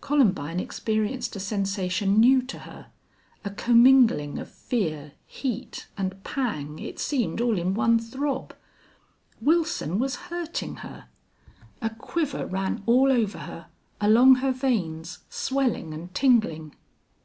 Columbine 0.00 0.58
experienced 0.58 1.36
a 1.36 1.38
sensation 1.38 2.18
new 2.18 2.42
to 2.42 2.58
her 2.66 2.88
a 3.44 3.50
commingling 3.50 4.36
of 4.40 4.48
fear, 4.50 5.12
heat, 5.24 5.86
and 5.96 6.20
pang, 6.24 6.80
it 6.80 6.98
seemed, 6.98 7.40
all 7.40 7.56
in 7.56 7.74
one 7.74 7.96
throb. 8.00 8.56
Wilson 9.40 10.00
was 10.00 10.16
hurting 10.34 10.78
her. 10.78 11.04
A 11.80 11.90
quiver 11.90 12.44
ran 12.44 12.82
all 12.86 13.12
over 13.12 13.38
her, 13.38 13.66
along 14.00 14.34
her 14.42 14.50
veins, 14.50 15.20
swelling 15.30 15.94
and 15.94 16.12
tingling. 16.12 16.74